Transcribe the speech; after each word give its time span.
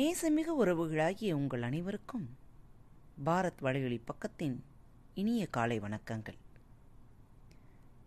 நேசமிகு 0.00 0.56
உறவுகளாகிய 0.58 1.32
உங்கள் 1.32 1.62
அனைவருக்கும் 1.62 2.36
பாரத் 3.26 3.62
வலையொலி 3.62 4.02
பக்கத்தின் 4.04 4.56
இனிய 5.14 5.46
காலை 5.46 5.80
வணக்கங்கள். 5.80 6.38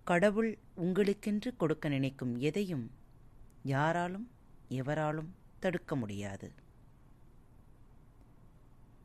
கடவுள் 0.03 0.57
உங்களுக்கென்று 0.75 1.55
கொடுக்க 1.55 1.89
நினைக்கும் 1.89 2.37
எதையும் 2.37 2.91
யாராலும் 3.63 4.31
எவராலும் 4.69 5.35
தடுக்க 5.59 5.95
முடியாது. 5.95 6.51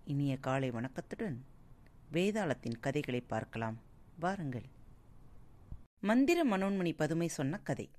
இனிய 0.05 0.39
காலை 0.39 0.71
வணக்கத்துடன் 0.71 1.45
வேதாளத்தின் 2.13 2.81
கதைகளை 2.81 3.21
பார்க்கலாம். 3.21 3.79
வாருங்கள். 4.19 4.65
மந்திர 6.01 6.45
மனோன்மணி 6.45 6.97
பதுமை 6.97 7.29
சொன்ன 7.29 7.59
கதை. 7.59 7.91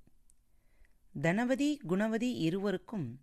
தனவதி 1.20 1.76
குணவதி 1.76 2.32
இருவருக்கும் 2.32 3.20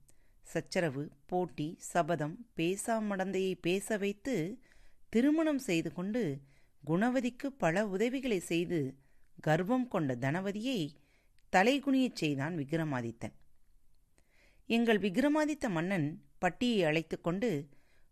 சச்சரவு 0.52 1.04
போட்டி 1.26 1.68
சபதம் 1.78 2.36
பேசாமடந்தையை 2.58 3.54
பேச 3.62 3.98
வைத்து 3.98 4.36
திருமணம் 5.10 5.60
செய்து 5.60 5.90
கொண்டு 5.94 6.22
குணவதிக்கு 6.84 7.48
பல 7.58 7.86
உதவிகளை 7.88 8.40
செய்து 8.52 8.80
கர்வம் 9.42 9.88
கொண்ட 9.88 10.16
தனவதியை 10.16 10.80
தலைகுனியச் 11.54 12.20
செய்தான் 12.22 12.56
விக்ரமாதித்தன். 12.58 13.36
எங்கள் 14.70 15.00
விக்ரமாதித்த 15.00 15.70
மன்னன் 15.70 16.08
பட்டியை 16.40 16.84
அழைத்து 16.84 17.18
கொண்டு 17.22 17.50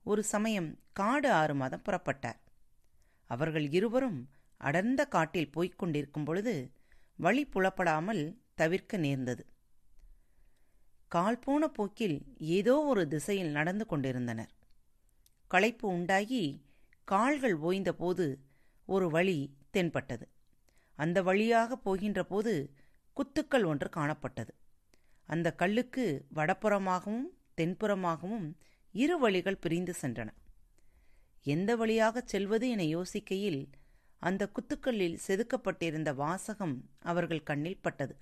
ஒரு 0.03 0.23
சமயம் 0.23 0.70
காடு 0.94 1.30
ஆறு 1.31 1.55
மாதம் 1.55 1.86
புறப்பட்டார். 1.86 2.39
அவர்கள் 3.30 3.67
இருவரும் 3.72 4.20
அடர்ந்த 4.61 5.02
காட்டில் 5.05 5.52
போய்க் 5.52 5.77
கொண்டிருக்கும் 5.77 6.23
பொழுது 6.23 6.55
வழி 7.16 7.44
புலப்படாமல் 7.45 8.23
தவிர்க்க 8.55 8.97
நேர்ந்தது. 8.97 9.44
கால் 11.08 11.39
போன 11.39 11.67
போக்கில் 11.67 12.36
ஏதோ 12.38 12.84
ஒரு 12.84 13.08
திசையில் 13.08 13.52
நடந்து 13.52 13.86
கொண்டிருந்தனர். 13.86 14.52
களைப்பு 15.47 15.88
உண்டாகி 15.88 16.66
கால்கள் 17.03 17.59
ஓய்ந்தபோது 17.59 18.38
ஒரு 18.86 19.09
வழி 19.09 19.53
தென்பட்டது. 19.70 20.28
அந்த 20.95 21.22
வழியாக 21.22 21.75
போகின்ற 21.75 22.23
போது 22.23 22.73
குத்துக்கள் 23.14 23.66
ஒன்று 23.66 23.89
காணப்பட்டது. 23.95 24.53
அந்த 25.25 25.53
கல்லுக்கு 25.53 26.25
வடப்புறமாகவும் 26.36 27.25
தென்புறமாகவும் 27.58 28.53
இரு 28.92 29.19
வழிகள் 29.19 29.58
பிரிந்து 29.58 29.94
சென்றன. 30.02 30.28
எந்த 31.44 31.75
வழியாகச் 31.75 32.28
செல்வது 32.28 32.69
என 32.69 32.84
யோசிக்கையில் 32.84 33.67
அந்த 34.19 34.47
குத்துக்களில் 34.47 35.17
செதுக்கப்பட்டிருந்த 35.28 36.16
வாசகம் 36.16 36.90
அவர்கள் 37.00 37.44
கண்ணில் 37.44 37.81
பட்டது. 37.81 38.16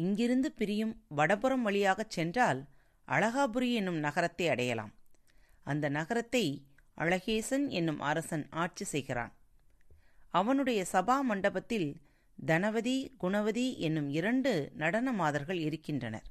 இங்கிருந்து 0.00 0.48
பிரியும் 0.52 0.94
வடபுறம் 1.16 1.64
வழியாகச் 1.66 2.14
சென்றால் 2.16 2.60
அழகாபுரி 3.08 3.68
என்னும் 3.72 3.98
நகரத்தை 3.98 4.46
அடையலாம். 4.48 4.92
அந்த 5.66 5.86
நகரத்தை 5.88 6.44
அழகேசன் 6.96 7.66
என்னும் 7.68 8.00
அரசன் 8.00 8.44
ஆட்சி 8.62 8.84
செய்கிறான். 8.84 9.32
அவனுடைய 10.34 10.80
சபா 10.92 11.16
மண்டபத்தில் 11.20 11.88
தனவதி 12.38 12.96
குணவதி 13.18 13.66
என்னும் 13.78 14.08
இரண்டு 14.10 14.52
நடன 14.74 15.12
மாதர்கள் 15.12 15.60
இருக்கின்றனர். 15.68 16.26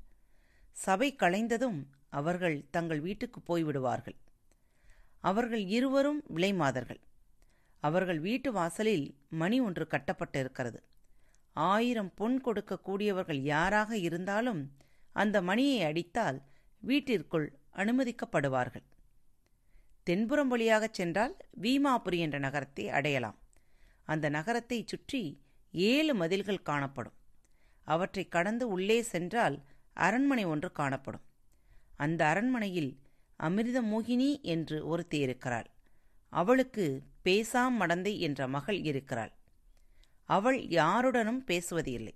சபை 0.77 1.09
களைந்ததும் 1.15 1.79
அவர்கள் 2.19 2.57
தங்கள் 2.71 3.01
வீட்டுக்கு 3.07 3.39
போய்விடுவார்கள். 3.49 4.17
அவர்கள் 5.23 5.63
இருவரும் 5.77 6.21
விலைமாதர்கள் 6.35 7.01
அவர்கள் 7.83 8.19
வீட்டு 8.19 8.49
வாசலில் 8.51 9.05
மணி 9.41 9.57
ஒன்று 9.59 9.83
கட்டப்பட்டிருக்கிறது. 9.91 10.79
ஆயிரம் 11.61 12.13
பொன் 12.13 12.41
கொடுக்கக்கூடியவர்கள் 12.45 13.39
யாராக 13.43 13.97
இருந்தாலும் 13.97 14.71
அந்த 15.13 15.41
மணியை 15.41 15.83
அடித்தால் 15.83 16.41
வீட்டிற்குள் 16.79 17.47
அனுமதிக்கப்படுவார்கள். 17.75 18.85
தென்புறம் 20.03 20.47
வழியாகச் 20.47 20.93
சென்றால் 20.93 21.37
வீமாபுரி 21.61 22.17
என்ற 22.17 22.39
நகரத்தை 22.39 22.89
அடையலாம். 22.89 23.37
அந்த 24.03 24.29
நகரத்தைச் 24.29 24.87
சுற்றி 24.87 25.41
ஏழு 25.71 26.15
மதில்கள் 26.15 26.61
காணப்படும். 26.61 27.13
அவற்றை 27.83 28.27
கடந்து 28.27 28.67
உள்ளே 28.67 29.01
சென்றால் 29.01 29.63
அரண்மனை 29.93 30.45
ஒன்று 30.45 30.71
காணப்படும். 30.71 31.25
அந்த 31.97 32.25
அரண்மனையில் 32.25 32.99
அமிர்த 33.37 33.81
மோகினி 33.81 34.41
என்று 34.41 34.87
ஒருத்தி 34.87 35.17
இருக்கிறாள். 35.17 35.69
அவளுக்கு 36.29 37.03
பேசாம் 37.25 37.75
மடந்தை 37.79 38.17
என்ற 38.17 38.47
மகள் 38.47 38.79
இருக்கிறாள். 38.83 39.33
அவள் 40.35 40.57
யாருடனும் 40.77 41.43
பேசுவது 41.43 41.91
இல்லை 41.91 42.15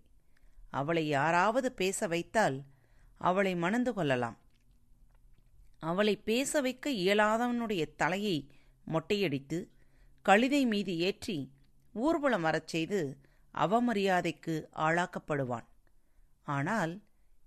அவளை 0.72 1.03
யாராவது 1.07 1.69
பேச 1.72 2.07
வைத்தால் 2.07 2.57
அவளை 3.18 3.53
மணந்து 3.56 3.91
கொள்ளலாம். 3.94 4.38
அவளை 5.79 6.16
பேச 6.29 6.62
வைக்க 6.62 6.91
இயலாதவனுடைய 7.03 7.84
தலையை 7.96 8.38
மொட்டையடித்து 8.88 9.59
கழுதை 10.25 10.62
மீது 10.66 10.94
ஏற்றி 10.97 11.38
ஊர்வலம் 11.94 12.41
வரச் 12.41 12.68
செய்து 12.68 13.00
அவமரியாதைக்கு 13.53 14.56
ஆளாக்கப்படுவான். 14.85 15.68
ஆனால் 16.57 16.94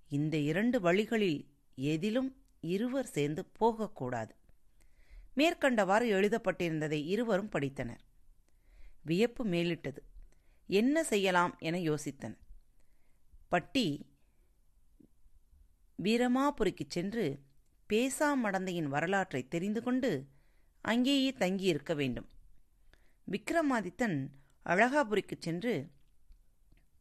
இந்த 0.09 0.35
இரண்டு 0.51 0.77
வழிகளில் 0.79 1.39
எதிலும் 1.75 2.29
இருவர் 2.73 3.13
சேர்ந்து 3.15 3.43
போகக்கூடாது. 3.59 4.35
மேற்கண்டவாறு 5.37 6.05
எழுதப்பட்டிருந்ததை 6.17 6.99
இருவரும் 7.15 7.51
படித்தனர். 7.51 8.03
வியப்பு 9.01 9.43
மேலிட்டது. 9.45 10.01
என்ன 10.67 11.03
செய்யலாம் 11.03 11.55
என 11.59 11.77
யோசித்தன். 11.77 12.37
பட்டி 13.49 14.05
வீரமாபுரிக்குச் 16.03 16.89
சென்று 16.89 17.43
பேசா 17.93 18.33
மடந்தையின் 18.43 18.83
வரலாற்றை 18.83 19.47
தெரிந்து 19.47 19.83
கொண்டு 19.83 20.27
அங்கேயே 20.81 21.33
தங்கியிருக்க 21.33 21.93
வேண்டும். 21.93 22.29
விக்ரமாதித்தன் 23.31 24.29
அழகாபுரிக்குச் 24.65 25.41
சென்று 25.41 25.91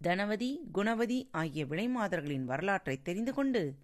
தனவதி 0.00 0.60
குணவதி 0.72 1.28
ஆகிய 1.32 1.66
விளைமாதர்களின் 1.66 2.44
வரலாற்றை 2.44 3.03
தெரிந்து 3.03 3.34
கொண்டு 3.34 3.78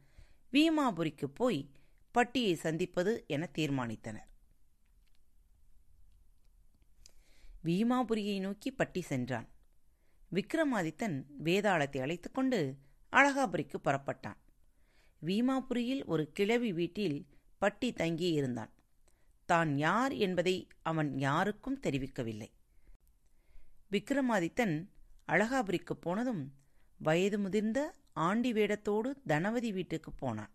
வீமாபுரிக்கு 0.53 1.25
போய் 1.25 1.71
பட்டியை 2.11 2.55
சந்திப்பது 2.55 3.25
என 3.27 3.51
தீர்மானித்தனர். 3.55 4.31
வீமாபுரியை 7.65 8.41
நோக்கி 8.41 8.71
பட்டி 8.71 9.01
சென்றான். 9.01 9.52
விக்ரமாதித்தன் 10.33 11.25
வேதாளத்தை 11.45 12.01
அழைத்துக் 12.01 12.35
கொண்டு 12.35 12.77
அழகாபுரிக்கு 13.13 13.79
புறப்பட்டான். 13.85 14.39
வீமாபுரியில் 15.27 16.05
ஒரு 16.05 16.31
கிழவி 16.33 16.73
வீட்டில் 16.73 17.27
பட்டி 17.59 17.93
தங்கியிருந்தான் 17.93 18.71
தான் 19.47 19.77
யார் 19.77 20.13
என்பதை 20.13 20.67
அவன் 20.83 21.19
யாருக்கும் 21.19 21.81
தெரிவிக்கவில்லை. 21.83 22.51
விக்ரமாதித்தன் 23.91 24.89
அழகாபுரிக்கு 25.29 25.95
போனதும் 26.01 26.53
வயது 26.99 27.39
முதிர்ந்த 27.39 27.95
ஆண்டி 28.13 28.53
வேடத்தோடு 28.53 29.11
தனவதி 29.27 29.73
வீட்டுக்கு 29.73 30.13
போனான். 30.13 30.51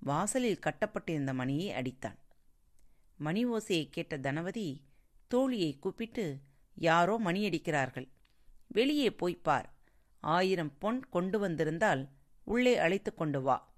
வாசலில் 0.00 0.58
கட்டப்பட்டிருந்த 0.58 1.34
மணியை 1.34 1.82
அடித்தான். 1.82 2.18
மணி 3.16 3.46
ஓசையை 3.46 3.88
கேட்ட 3.90 4.18
தனவதி 4.18 4.82
தோழியை 5.34 5.78
கூப்பிட்டு 5.78 6.40
யாரோ 6.74 7.20
மணியடிக்கிறார்கள் 7.24 8.08
வெளியே 8.66 9.10
போய்ப் 9.10 9.44
பார். 9.44 9.74
ஆயிரம் 10.20 10.78
பொன் 10.78 11.08
கொண்டு 11.08 11.38
வந்திருந்தால் 11.38 12.08
உள்ளே 12.44 12.78
அழைத்து 12.78 13.14
கொண்டு 13.14 13.42
வா. 13.42 13.74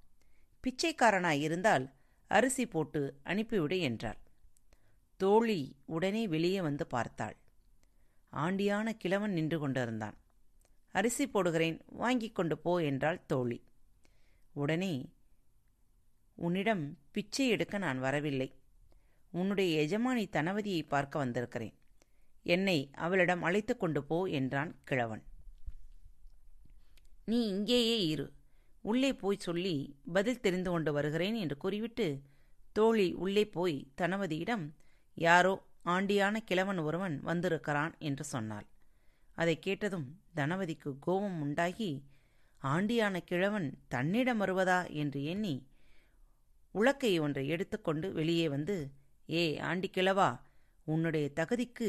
பிச்சைக்காரனாய் 0.63 1.41
இருந்தால் 1.41 1.93
அரிசி 2.27 2.67
போட்டு 2.67 3.21
அனுப்பிவிடு 3.25 3.81
என்றாள். 3.81 4.19
தோழி 5.17 5.77
உடனே 5.85 6.29
வெளியே 6.29 6.61
வந்து 6.61 6.87
பார்த்தாள். 6.87 7.37
ஆண்டியான 8.33 8.91
கிழவன் 8.91 9.33
நின்று 9.33 9.59
கொண்டிருந்தான். 9.59 10.17
அரிசி 10.93 11.27
போடுகிறேன் 11.27 11.81
வாங்கிக் 11.87 12.35
கொண்டு 12.35 12.59
போ 12.59 12.82
என்றாள் 12.82 13.27
தோழி. 13.27 13.62
உடனே 14.53 15.11
உன்னிடம் 16.35 16.99
பிச்சை 17.11 17.49
எடுக்க 17.49 17.79
நான் 17.79 17.99
வரவில்லை. 17.99 18.55
உன்னுடைய 19.31 19.81
எஜமானி 19.81 20.29
தனவதியை 20.29 20.87
பார்க்க 20.89 21.19
வந்திருக்கிறேன். 21.19 21.75
என்னை 22.46 22.78
அவளிடம் 22.96 23.43
அழைத்து 23.43 23.75
கொண்டு 23.76 24.00
போ 24.04 24.19
என்றான் 24.38 24.72
கிழவன். 24.84 25.22
நீ 27.25 27.38
இங்கேயே 27.46 27.96
இரு. 28.06 28.26
உள்ளே 28.84 29.10
போய் 29.14 29.44
சொல்லி 29.46 29.76
பதில் 30.12 30.40
தெரிந்து 30.40 30.70
கொண்டு 30.70 30.90
வருகிறேன் 30.93 31.34
என்று 31.34 31.56
கூறிவிட்டு 31.56 32.06
தோழி 32.72 33.08
உள்ளே 33.14 33.44
போய் 33.46 33.76
தனவதியிடம் 33.96 34.64
யாரோ 35.16 35.54
ஆண்டியான 35.84 36.37
கிழவன் 36.44 36.78
ஒருவன் 36.78 37.16
வந்திருக்கிறான் 37.20 37.94
என்று 37.98 38.25
சொன்னாள். 38.25 38.66
அதை 39.34 39.54
கேட்டதும் 39.58 40.06
தனவதிக்கு 40.34 40.90
கோபம் 41.00 41.40
உண்டாகி 41.40 41.90
ஆண்டியான 42.62 43.16
கிழவன் 43.25 43.69
தன்னிடம் 43.88 44.40
வருவதா 44.40 44.78
என்று 44.93 45.20
எண்ணி 45.25 45.54
உலக்கை 46.75 47.10
ஒன்றை 47.20 47.44
எடுத்துக்கொண்டு 47.48 48.06
வெளியே 48.12 48.46
வந்து 48.48 48.76
ஏ 49.31 49.43
ஆண்டி 49.60 49.88
கிழவா 49.90 50.31
உன்னுடைய 50.87 51.26
தகுதிக்கு 51.34 51.88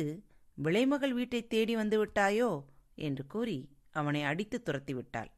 விளைமகள் 0.57 1.13
வீட்டை 1.13 1.41
தேடி 1.47 1.75
வந்து 1.75 1.97
விட்டாயோ 2.01 2.51
என்று 2.97 3.25
கூறி 3.27 3.57
அவனை 3.91 4.21
அடித்து 4.23 4.57
துரத்தி 4.63 4.93
விட்டாள் 4.93 5.31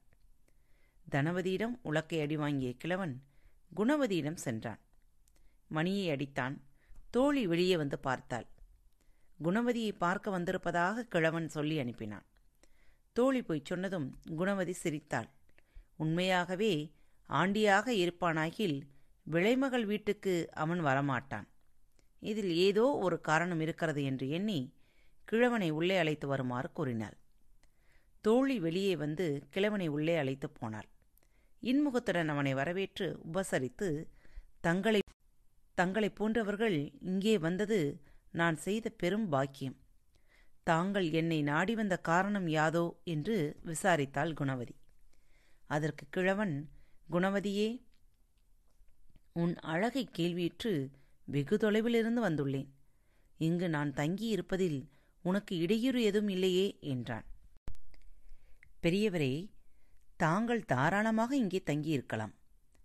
தனவதியிடம் 1.07 1.75
உலக்கை 1.83 2.17
அடி 2.21 2.35
வாங்கிய 2.35 2.71
கிழவன் 2.73 3.15
குணவதியிடம் 3.75 4.39
சென்றான். 4.43 4.81
மணியை 5.67 6.05
அடித்தான் 6.15 6.55
தோழி 7.11 7.43
வெளியே 7.47 7.75
வந்து 7.77 7.97
பார்த்தாள். 7.99 8.47
குணவதியை 9.43 9.91
பார்க்க 9.97 10.29
வந்திருப்பதாக 10.29 11.05
கிழவன் 11.05 11.47
சொல்லி 11.47 11.75
அனுப்பினான். 11.79 12.25
தோழி 13.13 13.41
போய் 13.41 13.67
சொன்னதும் 13.67 14.07
குணவதி 14.35 14.73
சிரித்தாள். 14.73 15.29
உண்மையாகவே 15.97 16.73
ஆண்டியாக 17.29 17.87
இருப்பானாகில் 18.03 18.77
விளைமகள் 19.27 19.85
வீட்டுக்கு 19.85 20.33
அவன் 20.53 20.81
வரமாட்டான். 20.83 21.47
இதில் 22.21 22.51
ஏதோ 22.67 22.85
ஒரு 22.97 23.17
காரணம் 23.21 23.59
இருக்கிறது 23.59 24.01
என்று 24.03 24.25
எண்ணி 24.29 24.59
கிழவனை 25.29 25.69
உள்ளே 25.69 25.97
அழைத்து 25.97 26.27
வருமாறு 26.27 26.71
கூறினாள். 26.71 27.17
தோழி 28.21 28.59
வெளியே 28.59 28.95
வந்து 28.95 29.47
கிழவனை 29.49 29.87
உள்ளே 29.87 30.17
அழைத்து 30.17 30.49
போனாள். 30.49 30.87
இன்முகத்துடன் 31.63 32.27
அவனை 32.27 32.53
வரவேற்று 32.53 33.19
உபசரித்து 33.33 34.05
தங்களை 34.61 34.99
தங்களைப் 35.73 36.15
போன்றவர்கள் 36.15 36.91
இங்கே 37.01 37.37
வந்தது 37.37 38.01
நான் 38.31 38.57
செய்த 38.57 38.89
பெரும் 38.89 39.29
பாக்கியம். 39.29 39.77
தாங்கள் 40.63 41.09
என்னை 41.11 41.41
நாடி 41.41 41.75
வந்த 41.75 41.97
காரணம் 41.97 42.47
யாதோ? 42.47 42.99
என்று 43.03 43.59
விசாரித்தாள் 43.65 44.33
குணவதி. 44.33 44.75
அதற்கு 45.67 46.05
கிழவன் 46.09 46.69
குணவதியே 47.11 47.81
உன் 49.33 49.55
அழகை 49.55 50.09
கேள்வியுற்று 50.17 50.89
வெகு 51.25 51.57
தொலைவிலிருந்து 51.57 52.29
வந்துள்ளேன். 52.29 52.69
இங்கு 53.37 53.69
நான் 53.69 53.93
தங்கியிருப்பதில் 53.93 54.89
உனக்கு 55.23 55.53
இடையூறு 55.57 56.01
எதுவும் 56.03 56.31
இல்லையே 56.35 56.67
என்றான். 56.93 57.25
பெரியவரே 58.81 59.33
தாங்கள் 60.17 60.61
தாராளமாக 60.65 61.31
இங்கே 61.35 61.59
தங்கியிருக்கலாம். 61.65 62.33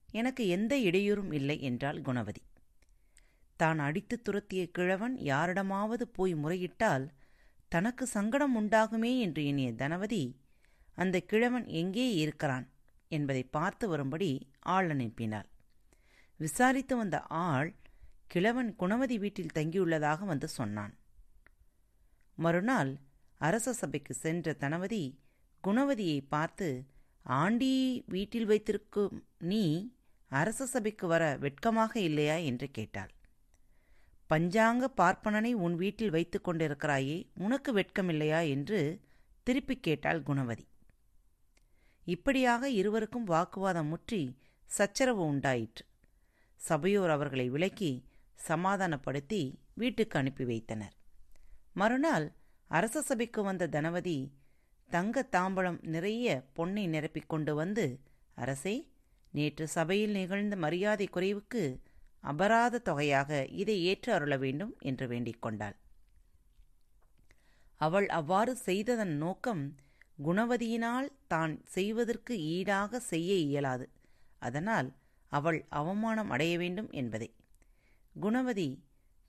எனக்கு 0.08 0.42
எந்த 0.48 0.74
இடையூறும் 0.78 1.32
இல்லை 1.32 1.56
என்றாள் 1.60 2.00
குணவதி. 2.00 2.42
தான் 3.56 3.78
அடித்து 3.78 4.16
துரத்திய 4.22 4.62
கிழவன் 4.70 5.14
யாரிடமாவது 5.30 6.04
போய் 6.08 6.34
முறையிட்டால் 6.34 7.04
தனக்கு 7.68 8.04
சங்கடம் 8.06 8.54
உண்டாகுமே 8.60 9.12
என்று 9.18 9.42
எண்ணிய 9.44 9.70
தனவதி 9.72 10.22
அந்த 10.94 11.16
கிழவன் 11.20 11.66
எங்கே 11.80 12.06
இருக்கிறான் 12.14 12.66
என்பதை 13.08 13.42
பார்த்து 13.56 13.84
வரும்படி 13.88 14.30
ஆள் 14.74 14.90
அனுப்பினாள். 14.94 15.48
விசாரித்து 16.40 16.94
வந்த 16.96 17.16
ஆள் 17.46 17.70
கிழவன் 18.26 18.70
குணவதி 18.76 19.16
வீட்டில் 19.18 19.54
தங்கியுள்ளதாக 19.54 20.20
வந்து 20.24 20.48
சொன்னான். 20.48 20.94
மறுநாள் 22.34 22.98
அரச 23.38 23.72
சபைக்கு 23.72 24.14
சென்ற 24.14 24.52
தனவதி 24.52 25.18
குணவதியை 25.64 26.20
பார்த்து 26.28 26.84
ஆண்டி 27.22 28.04
வீட்டில் 28.06 28.44
வைத்திருக்கும் 28.44 29.26
நீ 29.38 29.92
அரச 30.28 30.66
சபைக்கு 30.66 31.06
வர 31.06 31.36
வெட்கமாக 31.36 32.00
இல்லையா? 32.00 32.34
என்று 32.34 32.70
கேட்டாள். 32.70 33.10
பஞ்சாங்க 34.30 34.84
பார்ப்பனனை 34.96 35.52
உன் 35.52 35.76
வீட்டில் 35.76 36.10
வைத்துக் 36.10 36.48
கொண்டிருக்கிறாயே 36.48 37.26
உனக்கு 37.34 37.74
வெட்கமில்லையா 37.74 38.48
என்று 38.48 39.00
திருப்பிக் 39.42 39.82
கேட்டாள் 39.82 40.22
குணவதி. 40.22 40.66
இப்படியாக 42.04 42.70
இருவருக்கும் 42.70 43.24
வாக்குவாதம் 43.24 43.86
முற்றி 43.86 44.38
சச்சரவு 44.64 45.26
உண்டாயிற்று. 45.26 45.84
சபையோர் 46.56 47.10
அவர்களை 47.10 47.48
விலக்கி 47.48 48.04
சமாதானப்படுத்தி 48.34 49.58
வீட்டுக்கு 49.74 50.18
அனுப்பி 50.18 50.44
வைத்தனர். 50.44 50.94
மறுநாள் 51.76 52.26
அரச 52.68 53.02
சபைக்கு 53.02 53.42
வந்த 53.42 53.66
தனவதி 53.66 54.18
தங்க 54.90 55.22
தாம்பழம் 55.32 55.78
நிறைய 55.84 56.44
பொன்னை 56.54 56.84
நிரப்பிக் 56.88 57.26
கொண்டு 57.26 57.54
வந்து 57.54 58.00
அரசே 58.34 58.74
நேற்று 59.32 59.68
சபையில் 59.68 60.10
நிகழ்ந்த 60.10 60.56
மரியாதை 60.56 61.08
குறைவுக்கு 61.12 61.62
அபராத 62.20 62.78
தொகையாக 62.78 63.46
இதை 63.52 63.76
ஏற்று 63.84 64.12
அருள 64.12 64.36
வேண்டும் 64.36 64.76
என்று 64.80 65.06
வேண்டிக் 65.06 65.42
கொண்டாள். 65.42 65.76
அவள் 67.80 68.08
அவ்வாறு 68.08 68.56
செய்ததன் 68.56 69.16
நோக்கம் 69.16 69.64
குணவதியினால் 70.24 71.08
தான் 71.26 71.60
செய்வதற்கு 71.64 72.34
ஈடாக 72.38 73.00
செய்ய 73.00 73.34
இயலாது. 73.34 73.86
அதனால் 74.38 74.88
அவள் 75.32 75.66
அவமானம் 75.68 76.30
அடைய 76.30 76.58
வேண்டும் 76.58 76.90
என்பதே. 76.90 77.28
குணவதி 78.16 78.68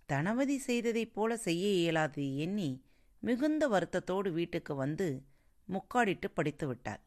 தனவதி 0.05 0.57
செய்ததைப் 0.57 1.13
போல 1.13 1.37
செய்ய 1.37 1.67
இயலாது 1.67 2.37
எண்ணி 2.37 2.83
மிகுந்த 3.19 3.67
வருத்தத்தோடு 3.67 4.31
வீட்டுக்கு 4.31 4.75
வந்து 4.75 5.23
முக்காடிட்டு 5.69 6.25
படித்து 6.33 6.67
விட்டாள் 6.67 6.99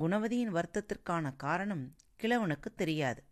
குணவதியின் 0.00 0.62
வருத்தத்திற்கான 0.62 1.36
காரணம் 1.36 1.94
கிழவனுக்கு 2.22 2.74
தெரியாது. 2.76 3.24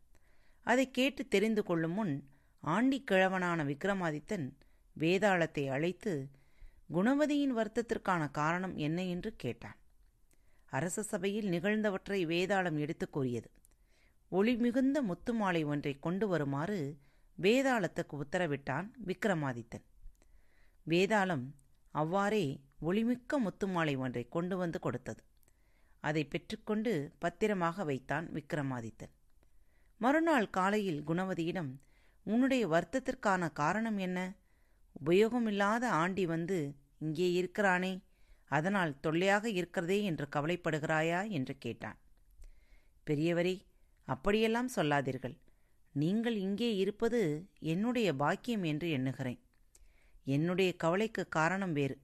அதை 0.62 0.90
கேட்டு 0.90 1.28
தெரிந்து 1.28 1.62
கொள்ளும் 1.62 1.92
முன் 1.92 2.28
ஆண்டி 2.60 3.04
கிழவனான 3.10 3.64
விக்ரமாதித்தன் 3.64 4.52
வேதாளத்தை 4.98 5.68
அழைத்து 5.68 6.28
குணவதியின் 6.94 7.56
வருத்தத்திற்கான 7.56 8.30
காரணம் 8.30 8.76
என்ன 8.76 9.04
என்று 9.04 9.34
கேட்டான். 9.36 9.76
அரச 10.66 11.02
சபையில் 11.02 11.50
நிகழ்ந்தவற்றை 11.50 12.26
வேதாளம் 12.26 12.78
எடுத்துக் 12.78 13.12
கூறியது. 13.12 13.50
ஒளி 14.28 14.56
மிகுந்த 14.56 15.02
முத்துமாலை 15.02 15.64
ஒன்றை 15.64 15.96
கொண்டு 16.00 16.28
வருமாறு 16.28 16.96
வேதாளத்துக்கு 17.38 18.14
உத்தரவிட்டான் 18.25 18.86
விக்ரமாதித்தன் 19.06 19.84
வேதாளம் 20.86 21.44
அவ்வாறே 21.90 22.44
ஒளிமிக்க 22.81 23.38
முத்துமாலை 23.44 23.94
ஒன்றை 23.96 24.28
கொண்டு 24.28 24.56
வந்து 24.56 24.78
கொடுத்தது. 24.78 25.22
அதை 26.00 26.22
பெற்றுக்கொண்டு 26.25 26.92
பத்திரமாக 27.19 27.84
வைத்தான் 27.84 28.26
விக்ரமாதித்தன் 28.32 29.12
மறுநாள் 30.00 30.48
காலையில் 30.50 31.04
குணவதியிடம் 31.04 31.70
உன்னுடைய 32.26 32.64
வருத்தத்திற்கான 32.69 33.52
காரணம் 33.52 33.98
என்ன? 33.98 34.19
உபயோகமில்லாத 35.04 35.84
ஆண்டி 36.02 36.26
வந்து 36.26 36.58
இங்கே 36.98 37.32
இருக்கிறானே 37.32 37.92
அதனால் 38.48 39.00
தொல்லையாக 39.00 39.48
இருக்கிறதே 39.50 40.02
என்று 40.02 40.26
கவலைப்படுகிறாயா? 40.36 41.20
என்று 41.31 41.54
கேட்டான். 41.58 41.98
பெரியவரே 43.06 43.54
அப்படியெல்லாம் 44.08 44.69
சொல்லாதீர்கள். 44.69 45.36
நீங்கள் 45.94 46.37
இங்கே 46.37 46.69
இருப்பது 46.76 47.20
என்னுடைய 47.73 48.08
பாக்கியம் 48.14 48.64
என்று 48.70 48.87
எண்ணுகிறேன். 48.91 49.41
என்னுடைய 50.25 50.70
கவலைக்கு 50.76 51.23
காரணம் 51.29 51.73
வேறு. 51.73 51.96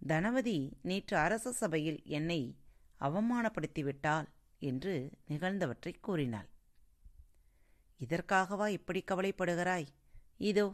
தனவதி 0.00 0.56
நேற்று 0.82 1.16
அரச 1.16 1.52
சபையில் 1.52 1.98
என்னை 2.18 2.40
அவமானப்படுத்திவிட்டாள் 3.00 4.28
என்று 4.62 4.94
நிகழ்ந்தவற்றை 5.28 5.92
கூறினாள். 6.00 6.48
இதற்காகவா 8.00 8.66
இப்படி 8.78 9.00
கவலைப்படுகிறாய்? 9.02 9.88
இதோ 10.50 10.66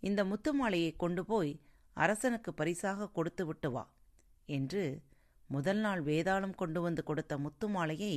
இந்த 0.00 0.20
முத்து 0.24 0.52
மாலையை 0.54 0.92
கொண்டு 0.96 1.24
போய் 1.24 1.52
அரசனுக்கு 1.96 2.50
பரிசாக 2.54 3.10
கொடுத்து 3.18 3.42
விட்டு 3.46 3.68
வா 3.70 3.84
என்று 4.48 4.84
முதல் 5.48 5.78
நாள் 5.78 6.00
வேதாளம் 6.02 6.56
கொண்டு 6.60 6.80
வந்து 6.80 7.02
கொடுத்த 7.02 7.32
முத்து 7.38 7.66
மாலையை 7.68 8.14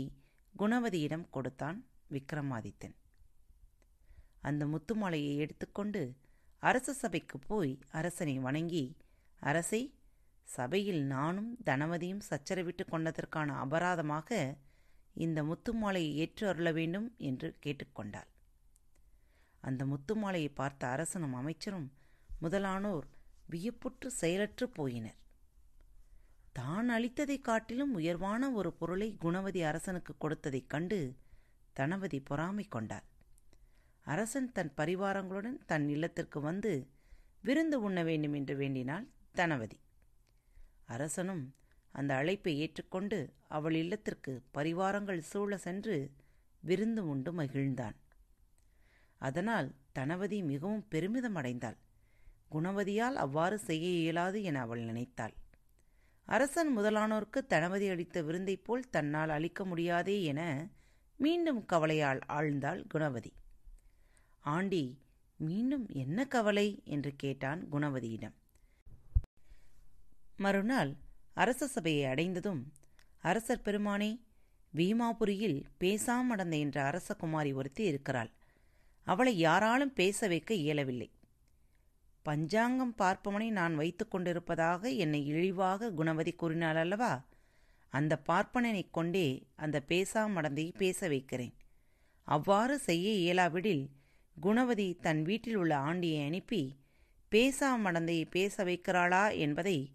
குணவதியிடம் 0.56 1.27
கொடுத்தான் 1.29 1.77
விக்ரமாதித்தன். 2.12 2.96
அந்த 4.48 4.66
முத்துமாலையை 4.66 5.36
எடுத்துக்கொண்டு 5.36 6.16
அரச 6.60 6.94
சபைக்கு 6.94 7.39
போய் 7.39 7.80
அரசனை 7.89 8.39
வணங்கி 8.39 8.98
அரசை 9.39 9.82
சபையில் 10.44 11.04
நானும் 11.04 11.58
தனவதியும் 11.66 12.22
சச்சரவிட்டு 12.30 12.86
கொண்டதற்கான 12.92 13.50
அபராதமாக 13.66 14.58
இந்த 15.13 15.44
முத்துமாலையை 15.44 16.13
ஏற்று 16.13 16.48
அருள 16.48 16.72
வேண்டும் 16.72 17.13
என்று 17.18 17.56
கேட்டுக்கொண்டாள் 17.66 18.30
அந்த 19.62 19.86
முத்துமாலையை 19.86 20.50
பார்த்த 20.54 20.88
அரசனும் 20.88 21.34
அமைச்சரும் 21.34 21.92
முதலானோர் 22.42 23.08
வியப்புற்று 23.50 24.12
செயலற்று 24.12 24.68
போயினர். 24.77 25.20
தான் 26.51 26.89
அளித்ததைக் 26.89 27.42
காட்டிலும் 27.42 27.94
உயர்வான 27.94 28.51
ஒரு 28.51 28.74
பொருளை 28.74 29.16
குணவதி 29.20 29.62
அரசனுக்கு 29.62 30.16
கொடுத்ததைக் 30.22 30.68
கண்டு 30.68 31.16
தனவதி 31.74 32.20
பொறாமை 32.20 32.66
கொண்டாள். 32.66 33.04
அரசன் 34.07 34.51
தன் 34.51 34.71
பரிவாரங்களுடன் 34.77 35.57
தன் 35.65 35.87
இல்லத்திற்கு 35.89 36.39
வந்து 36.39 36.71
விருந்து 37.41 37.77
உண்ண 37.81 38.03
வேண்டும் 38.03 38.33
என்று 38.33 38.55
வேண்டினாள் 38.55 39.05
தனவதி. 39.31 39.77
அரசனும் 40.85 41.43
அந்த 41.91 42.11
அழைப்பை 42.15 42.53
ஏற்றுக்கொண்டு 42.59 43.19
அவள் 43.47 43.73
இல்லத்திற்கு 43.73 44.33
பரிவாரங்கள் 44.53 45.21
சூழ 45.21 45.57
சென்று 45.57 45.95
விருந்து 46.63 47.01
உண்டு 47.07 47.31
மகிழ்ந்தான். 47.31 47.97
அதனால் 49.21 49.67
தனவதி 49.91 50.39
மிகவும் 50.43 50.85
பெருமிதம் 50.89 51.35
அடைந்தாள் 51.35 51.77
குணவதியால் 52.49 53.15
அவ்வாறு 53.15 53.57
செய்ய 53.59 53.87
இயலாது 54.01 54.43
என 54.43 54.61
அவள் 54.61 54.83
நினைத்தாள். 54.83 55.35
அரசன் 56.27 56.71
முதலானோருக்கு 56.77 57.39
தனவதி 57.47 57.87
அளித்த 57.89 58.21
விருந்தைப் 58.21 58.63
போல் 58.63 58.89
தன்னால் 58.89 59.29
அளிக்க 59.29 59.65
முடியாதே 59.65 60.23
என 60.23 60.41
மீண்டும் 61.19 61.61
கவலையால் 61.65 62.21
ஆழ்ந்தாள் 62.29 62.81
குணவதி. 62.87 63.31
ஆண்டி 64.48 65.00
மீண்டும் 65.36 65.89
என்ன 65.89 66.25
கவலை? 66.25 66.82
என்று 66.86 67.16
கேட்டான் 67.16 67.68
குணவதியிடம். 67.72 68.34
மறுநாள் 70.38 70.96
அரச 71.34 71.68
சபையை 71.68 72.06
அடைந்ததும் 72.06 72.72
அரசர் 73.18 73.62
பெருமானே 73.66 74.20
பீமாபுரியில் 74.75 75.63
பேசாமடந்த 75.80 76.60
என்ற 76.60 76.84
அரசகுமாரி 76.92 77.54
ஒருத்தி 77.54 77.84
இருக்கிறாள். 77.84 78.32
அவளை 79.04 79.38
யாராலும் 79.38 79.94
பேச 79.94 80.27
வைக்க 80.27 80.54
இயலவில்லை. 80.54 81.12
பஞ்சாங்கம் 82.22 82.96
பார்ப்பவனை 82.98 83.50
நான் 83.50 83.75
வைத்துக் 83.75 84.12
கொண்டிருப்பதாக 84.12 84.89
என்னை 84.89 85.25
இழிவாக 85.25 85.92
குணவதி 85.92 86.32
கூறினாள் 86.32 86.75
அல்லவா? 86.75 87.25
அந்த 87.89 88.22
பார்ப்பனனைக் 88.27 88.92
கொண்டே 88.92 89.48
அந்த 89.56 89.84
பேசாமடந்தையை 89.88 90.77
பேச 90.77 91.08
வைக்கிறேன். 91.08 91.54
அவ்வாறு 92.24 92.77
செய்ய 92.77 93.13
இயலாவிடில் 93.13 93.89
குணவதி 94.38 94.98
தன் 95.01 95.22
வீட்டில் 95.22 95.56
உள்ள 95.56 95.77
ஆண்டியை 95.77 96.25
அனுப்பி 96.25 96.75
பேசாமடந்தையை 97.32 98.25
பேச 98.29 98.63
வைக்கிறாளா? 98.63 99.38
என்பதை 99.38 99.91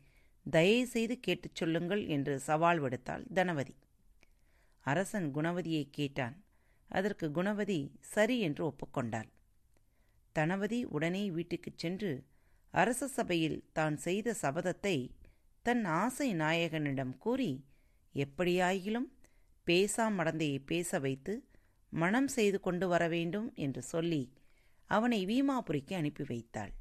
தயவுசெய்து 0.50 1.20
கேட்டுச் 1.20 1.54
சொல்லுங்கள் 1.54 2.06
என்று 2.06 2.38
சவால் 2.38 2.82
விடுத்தாள் 2.82 3.24
தனவதி. 3.34 3.74
அரசன் 4.86 5.34
குணவதியை 5.34 5.88
கேட்டான். 5.90 6.36
அதற்கு 6.90 7.30
குணவதி 7.30 7.78
சரி 8.00 8.40
என்று 8.40 8.62
ஒப்புக்கொண்டாள் 8.64 9.28
தனவதி 10.32 10.84
உடனே 10.84 11.30
வீட்டுக்குச் 11.30 11.78
சென்று 11.78 12.12
அரச 12.70 13.06
சபையில் 13.08 13.64
தான் 13.72 13.96
செய்த 13.96 14.34
சபதத்தை 14.42 14.96
தன் 15.62 15.84
ஆசை 15.84 16.34
நாயகனிடம் 16.34 17.16
கூறி 17.18 17.64
எப்படியாயிலும் 18.14 19.08
பேசாமடந்தையை 19.66 20.58
பேச 20.66 20.98
வைத்து 20.98 21.34
மனம் 21.92 22.28
செய்து 22.28 22.60
கொண்டு 22.60 22.88
வர 22.88 23.08
வேண்டும் 23.08 23.52
என்று 23.54 23.82
சொல்லி 23.82 24.22
அவனை 24.90 25.18
வீமாபுரிக்கு 25.26 25.94
அனுப்பி 25.94 26.24
வைத்தாள். 26.28 26.72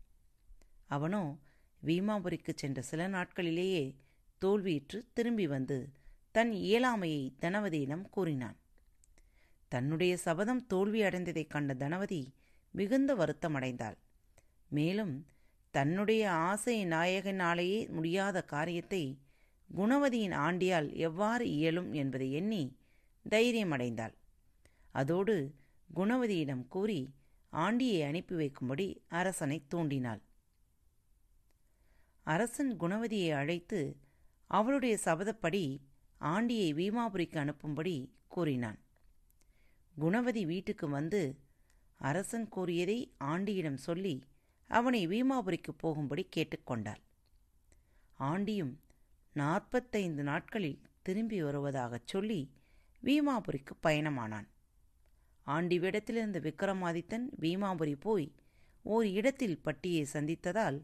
அவனோ 0.88 1.38
வீமாபுரிக்கு 1.86 2.51
சென்ற 2.56 2.82
சில 2.82 3.08
நாட்களிலேயே 3.08 3.96
தோல்வியிற்று 4.41 5.00
திரும்பி 5.13 5.48
வந்து 5.48 5.77
தன் 6.32 6.51
இயலாமையை 6.51 7.24
தனவதியிடம் 7.41 8.06
கூறினான். 8.10 8.58
தன்னுடைய 9.68 10.18
சபதம் 10.18 10.65
தோல்வி 10.65 11.01
அடைந்ததைக் 11.01 11.50
கண்ட 11.50 11.74
தனவதி 11.74 12.34
மிகுந்த 12.72 13.15
வருத்தமடைந்தாள். 13.15 13.98
மேலும் 14.70 15.25
தன்னுடைய 15.72 16.32
ஆசை 16.32 16.86
நாயகனாலேயே 16.86 17.89
முடியாத 17.89 18.38
காரியத்தை 18.44 19.03
குணவதியின் 19.70 20.36
ஆண்டியால் 20.38 20.94
எவ்வாறு 20.94 21.46
இயலும் 21.50 21.94
என்பதை 21.94 22.32
எண்ணி 22.32 22.63
தைரியமடைந்தாள். 23.30 24.13
அதோடு 24.91 25.55
குணவதியிடம் 25.95 26.67
கூறி 26.67 27.13
ஆண்டியை 27.53 28.05
அனுப்பி 28.07 28.36
வைக்கும்படி 28.36 28.88
அரசனை 29.10 29.63
தூண்டினாள். 29.74 30.21
அரசன் 32.24 32.79
குணவதியை 32.79 33.31
அழைத்து 33.33 33.98
அவளுடைய 34.48 34.98
சபதப்படி 35.05 35.63
ஆண்டியை 36.21 36.69
வீமாபுரிக்கு 36.79 37.38
அனுப்பும்படி 37.43 37.95
கூறினான். 38.27 38.79
குணவதி 39.95 40.45
வீட்டுக்கு 40.45 40.89
வந்து 40.89 41.21
அரசன் 41.98 42.50
கூறியதை 42.50 43.13
ஆண்டியிடம் 43.17 43.77
சொல்லி 43.77 44.24
அவனை 44.69 45.07
வீமாபுரிக்கு 45.07 45.71
போகும்படி 45.77 46.27
கேட்டுக்கொண்டாள் 46.36 47.01
ஆண்டியும் 48.19 48.74
நாற்பத்தைந்து 49.33 50.24
நாட்களில் 50.24 50.81
திரும்பி 51.01 51.43
வருவதாகச் 51.43 52.07
சொல்லி 52.07 52.39
வீமாபுரிக்கு 53.03 53.74
பயணமானான். 53.83 54.48
ஆண்டி 55.51 55.79
வேடத்திலிருந்த 55.79 56.39
விக்ரமாதித்தன் 56.39 57.25
பீமாபுரி 57.41 57.96
போய் 58.00 58.27
ஓர் 58.84 59.05
இடத்தில் 59.05 59.58
பட்டியை 59.60 60.03
சந்தித்ததால் 60.13 60.79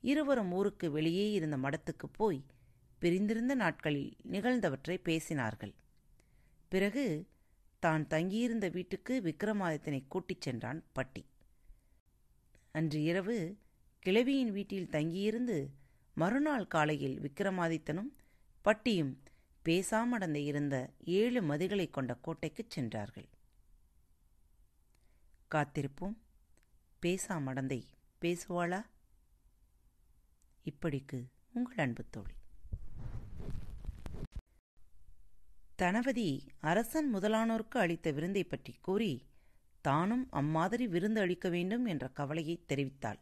இருவரும் 0.00 0.52
ஊருக்கு 0.52 0.90
வெளியே 0.90 1.26
இருந்த 1.32 1.56
மடத்துக்கு 1.56 2.06
போய் 2.12 2.40
பிரிந்திருந்த 2.98 3.54
நாட்களில் 3.54 4.12
நிகழ்ந்தவற்றை 4.30 4.96
பேசினார்கள். 5.04 5.74
பிறகு 6.68 7.04
தான் 7.78 8.06
தங்கியிருந்த 8.06 8.68
வீட்டுக்கு 8.68 9.20
விக்ரமாதித்தனை 9.24 10.00
கூட்டிச் 10.08 10.40
சென்றான் 10.40 10.84
பட்டி. 10.92 11.24
அன்று 12.72 13.02
இரவு 13.02 13.36
கிழவியின் 14.02 14.52
வீட்டில் 14.52 14.88
தங்கியிருந்து 14.88 15.58
மறுநாள் 16.14 16.66
காலையில் 16.66 17.20
விக்ரமாதித்தனும் 17.20 18.10
பட்டியும் 18.62 19.14
பேசாமடந்த 19.64 20.34
இருந்த 20.34 20.76
ஏழு 21.04 21.42
மதிகளை 21.42 21.90
கொண்ட 21.90 22.14
கோட்டைக்குச் 22.14 22.70
சென்றார்கள். 22.70 23.28
காத்திருப்போம். 25.56 26.16
பேசா 27.02 27.34
மடந்தை 27.46 27.82
பேசுவாளா? 28.20 28.84
இப்படிக்கு 30.64 31.24
உங்கள் 31.52 31.76
அன்பு 31.76 32.04
தோழி. 32.10 32.32
தனவதி 35.76 36.44
அரசன் 36.60 37.14
முதலானோருக்கு 37.14 37.78
அளித்த 37.78 38.10
விருந்தை 38.10 38.44
பற்றி 38.44 38.74
கூறி 38.80 39.26
தானும் 39.80 40.28
அம்மாதிரி 40.30 40.88
விருந்து 40.88 41.20
அளிக்க 41.20 41.48
வேண்டும் 41.48 41.84
என்ற 41.84 42.08
கவலையை 42.08 42.64
தெரிவித்தாள். 42.68 43.18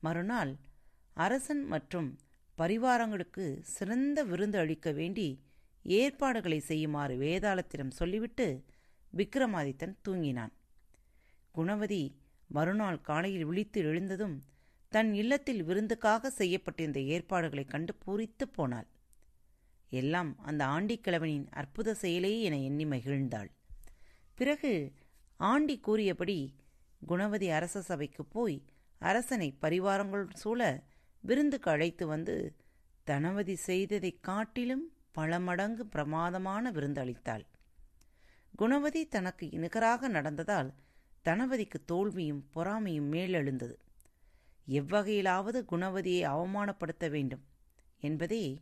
மறுநாள் 0.00 0.56
அரசன் 1.14 1.64
மற்றும் 1.64 2.18
பரிவாரங்களுக்கு 2.58 3.60
சிறந்த 3.60 4.24
விருந்து 4.24 4.58
அளிக்க 4.58 4.90
வேண்டி 4.90 5.42
ஏற்பாடுகளை 5.82 6.60
செய்யுமாறு 6.60 7.16
வேதாளத்திடம் 7.16 7.90
சொல்லிவிட்டு 7.90 8.64
விக்ரமாதித்தன் 9.16 9.96
தூங்கினான். 10.08 10.52
குணவதி 11.54 12.02
மறுநாள் 12.48 13.00
காலையில் 13.00 13.44
விழித்து 13.44 13.80
எழுந்ததும் 13.80 14.42
தன் 14.92 15.14
இல்லத்தில் 15.14 15.64
விருந்துக்காக 15.64 16.26
செய்யப்பட்டிருந்த 16.26 17.00
ஏற்பாடுகளைக் 17.00 17.70
கண்டு 17.70 17.94
பூரித்துப் 17.94 18.52
போனாள். 18.52 18.88
எல்லாம் 19.90 20.38
அந்த 20.38 20.64
ஆண்டிக்கிழவனின் 20.66 21.46
அற்புத 21.50 21.94
செயலே 21.94 22.42
என 22.42 22.58
எண்ணி 22.58 22.84
மகிழ்ந்தாள். 22.84 23.50
பிறகு 24.34 24.72
ஆண்டி 25.40 25.80
கூறியபடி 25.80 26.38
குணவதி 27.06 27.50
அரச 27.50 27.82
சபைக்கு 27.82 28.24
போய் 28.24 28.64
அரசனை 28.98 29.54
பரிவாரங்கள் 29.62 30.26
சூழ 30.34 30.60
விருந்துக்கு 31.20 31.70
அழைத்து 31.70 32.06
வந்து 32.06 32.36
தனவதி 33.04 33.54
செய்ததைக் 33.66 34.22
காட்டிலும் 34.22 34.84
பல 35.12 35.40
மடங்கு 35.40 35.86
பிரமாதமான 35.86 36.70
விருந்து 36.70 37.00
அளித்தாள் 37.00 37.44
குணவதி 38.56 39.06
தனக்கு 39.06 39.48
நிகராக 39.52 40.08
நடந்ததால் 40.08 40.70
தனவதிக்கு 41.24 41.84
தோல்வியும் 41.86 42.46
பொறாமையும் 42.54 43.12
மேலெழுந்தது. 43.12 43.74
எவ்வகையிலாவது 44.68 45.64
குணவதியை 45.72 46.22
அவமானப்படுத்த 46.22 47.10
வேண்டும் 47.10 47.44
என்பதே 48.00 48.60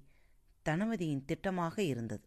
தனவதியின் 0.64 1.25
திட்டமாக 1.26 1.78
இருந்தது. 1.78 2.25